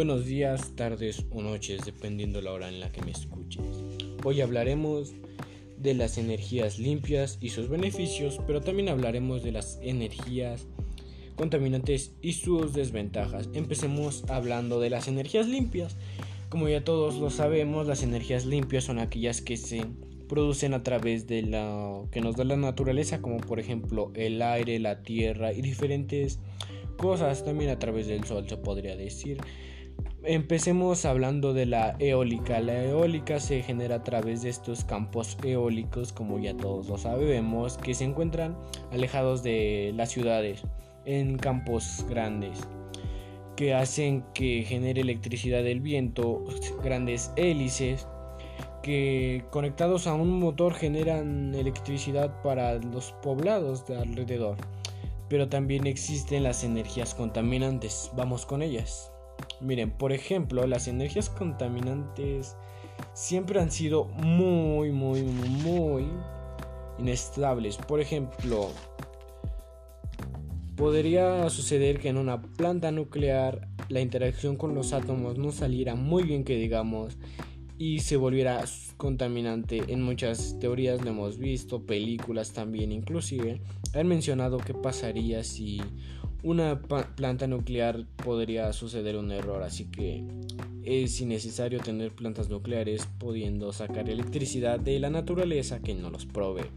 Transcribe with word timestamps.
Buenos 0.00 0.24
días, 0.24 0.74
tardes 0.76 1.26
o 1.30 1.42
noches, 1.42 1.84
dependiendo 1.84 2.40
la 2.40 2.52
hora 2.52 2.70
en 2.70 2.80
la 2.80 2.90
que 2.90 3.02
me 3.02 3.10
escuches. 3.10 3.84
Hoy 4.24 4.40
hablaremos 4.40 5.12
de 5.76 5.92
las 5.92 6.16
energías 6.16 6.78
limpias 6.78 7.36
y 7.42 7.50
sus 7.50 7.68
beneficios, 7.68 8.40
pero 8.46 8.62
también 8.62 8.88
hablaremos 8.88 9.42
de 9.42 9.52
las 9.52 9.78
energías 9.82 10.66
contaminantes 11.36 12.14
y 12.22 12.32
sus 12.32 12.72
desventajas. 12.72 13.50
Empecemos 13.52 14.24
hablando 14.30 14.80
de 14.80 14.88
las 14.88 15.06
energías 15.06 15.46
limpias. 15.46 15.98
Como 16.48 16.66
ya 16.66 16.82
todos 16.82 17.16
lo 17.16 17.28
sabemos, 17.28 17.86
las 17.86 18.02
energías 18.02 18.46
limpias 18.46 18.84
son 18.84 19.00
aquellas 19.00 19.42
que 19.42 19.58
se 19.58 19.84
producen 20.30 20.72
a 20.72 20.82
través 20.82 21.26
de 21.26 21.42
lo 21.42 22.08
que 22.10 22.22
nos 22.22 22.36
da 22.36 22.44
la 22.44 22.56
naturaleza, 22.56 23.20
como 23.20 23.36
por 23.36 23.60
ejemplo 23.60 24.12
el 24.14 24.40
aire, 24.40 24.78
la 24.78 25.02
tierra 25.02 25.52
y 25.52 25.60
diferentes 25.60 26.38
cosas, 26.96 27.44
también 27.44 27.68
a 27.68 27.78
través 27.78 28.06
del 28.06 28.24
sol 28.24 28.48
se 28.48 28.56
podría 28.56 28.96
decir. 28.96 29.36
Empecemos 30.24 31.06
hablando 31.06 31.54
de 31.54 31.64
la 31.64 31.96
eólica. 31.98 32.60
La 32.60 32.84
eólica 32.84 33.40
se 33.40 33.62
genera 33.62 33.96
a 33.96 34.04
través 34.04 34.42
de 34.42 34.50
estos 34.50 34.84
campos 34.84 35.38
eólicos, 35.42 36.12
como 36.12 36.38
ya 36.38 36.54
todos 36.54 36.88
lo 36.88 36.98
sabemos, 36.98 37.78
que 37.78 37.94
se 37.94 38.04
encuentran 38.04 38.54
alejados 38.92 39.42
de 39.42 39.92
las 39.96 40.10
ciudades, 40.10 40.60
en 41.06 41.38
campos 41.38 42.04
grandes, 42.06 42.60
que 43.56 43.72
hacen 43.72 44.22
que 44.34 44.62
genere 44.62 45.00
electricidad 45.00 45.62
del 45.62 45.80
viento, 45.80 46.44
grandes 46.84 47.32
hélices, 47.36 48.06
que 48.82 49.42
conectados 49.50 50.06
a 50.06 50.12
un 50.12 50.38
motor 50.38 50.74
generan 50.74 51.54
electricidad 51.54 52.42
para 52.42 52.74
los 52.74 53.12
poblados 53.22 53.86
de 53.86 53.96
alrededor. 53.96 54.58
Pero 55.30 55.48
también 55.48 55.86
existen 55.86 56.42
las 56.42 56.62
energías 56.62 57.14
contaminantes. 57.14 58.10
Vamos 58.16 58.44
con 58.44 58.60
ellas. 58.60 59.12
Miren, 59.60 59.90
por 59.90 60.12
ejemplo, 60.12 60.66
las 60.66 60.88
energías 60.88 61.28
contaminantes 61.28 62.56
siempre 63.14 63.60
han 63.60 63.70
sido 63.70 64.04
muy, 64.04 64.90
muy, 64.90 65.22
muy 65.22 66.06
inestables. 66.98 67.76
Por 67.76 68.00
ejemplo, 68.00 68.70
podría 70.76 71.48
suceder 71.50 71.98
que 71.98 72.08
en 72.08 72.16
una 72.16 72.40
planta 72.40 72.90
nuclear 72.90 73.68
la 73.88 74.00
interacción 74.00 74.56
con 74.56 74.74
los 74.74 74.92
átomos 74.92 75.36
no 75.36 75.52
saliera 75.52 75.94
muy 75.94 76.22
bien 76.22 76.44
que 76.44 76.56
digamos 76.56 77.18
y 77.76 78.00
se 78.00 78.16
volviera 78.16 78.62
contaminante. 78.96 79.82
En 79.88 80.02
muchas 80.02 80.58
teorías 80.60 81.02
lo 81.02 81.10
hemos 81.10 81.38
visto, 81.38 81.86
películas 81.86 82.52
también 82.52 82.92
inclusive, 82.92 83.60
han 83.94 84.06
mencionado 84.06 84.58
qué 84.58 84.74
pasaría 84.74 85.42
si 85.44 85.80
una 86.42 86.80
planta 86.80 87.46
nuclear 87.46 88.06
podría 88.24 88.72
suceder 88.72 89.16
un 89.16 89.30
error, 89.30 89.62
así 89.62 89.86
que 89.86 90.24
es 90.84 91.20
innecesario 91.20 91.80
tener 91.80 92.12
plantas 92.12 92.48
nucleares 92.48 93.06
pudiendo 93.18 93.72
sacar 93.72 94.08
electricidad 94.08 94.80
de 94.80 94.98
la 94.98 95.10
naturaleza 95.10 95.80
que 95.80 95.94
no 95.94 96.10
los 96.10 96.26
provee. 96.26 96.70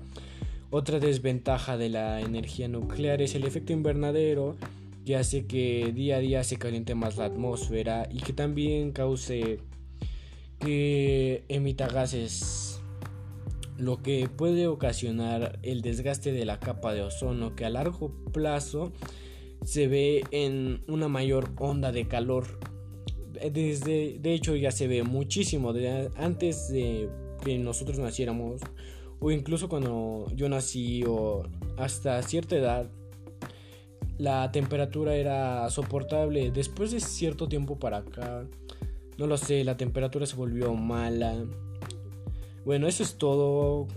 Otra 0.69 0.99
desventaja 0.99 1.77
de 1.77 1.89
la 1.89 2.21
energía 2.21 2.67
nuclear 2.67 3.21
es 3.21 3.35
el 3.35 3.45
efecto 3.45 3.73
invernadero 3.73 4.57
que 5.05 5.15
hace 5.15 5.45
que 5.45 5.91
día 5.93 6.17
a 6.17 6.19
día 6.19 6.43
se 6.43 6.57
caliente 6.57 6.95
más 6.95 7.17
la 7.17 7.25
atmósfera 7.25 8.07
y 8.11 8.19
que 8.19 8.33
también 8.33 8.91
cause 8.91 9.59
que 10.59 11.43
emita 11.49 11.87
gases 11.87 12.81
lo 13.77 14.01
que 14.01 14.29
puede 14.29 14.67
ocasionar 14.67 15.59
el 15.61 15.81
desgaste 15.81 16.31
de 16.31 16.45
la 16.45 16.59
capa 16.59 16.93
de 16.93 17.01
ozono 17.01 17.55
que 17.55 17.65
a 17.65 17.69
largo 17.69 18.13
plazo 18.31 18.93
se 19.63 19.87
ve 19.87 20.23
en 20.31 20.83
una 20.87 21.07
mayor 21.07 21.51
onda 21.57 21.91
de 21.91 22.07
calor. 22.07 22.59
Desde, 23.51 24.19
de 24.19 24.33
hecho 24.33 24.55
ya 24.55 24.71
se 24.71 24.87
ve 24.87 25.03
muchísimo 25.03 25.73
antes 26.15 26.69
de 26.71 27.09
que 27.43 27.57
nosotros 27.57 27.99
naciéramos 27.99 28.61
o 29.19 29.31
incluso 29.31 29.67
cuando 29.67 30.27
yo 30.35 30.47
nací 30.49 31.03
o 31.05 31.43
hasta 31.77 32.21
cierta 32.23 32.55
edad 32.55 32.89
la 34.17 34.51
temperatura 34.51 35.15
era 35.15 35.69
soportable. 35.69 36.51
Después 36.51 36.91
de 36.91 36.99
cierto 36.99 37.47
tiempo 37.47 37.79
para 37.79 37.97
acá, 37.97 38.45
no 39.17 39.27
lo 39.27 39.37
sé, 39.37 39.63
la 39.63 39.77
temperatura 39.77 40.25
se 40.25 40.35
volvió 40.35 40.73
mala. 40.73 41.45
Bueno, 42.65 42.87
eso 42.87 43.03
es 43.03 43.17
todo. 43.17 43.87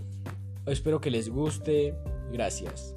Espero 0.65 0.99
que 0.99 1.11
les 1.11 1.29
guste. 1.29 1.95
Gracias. 2.31 2.95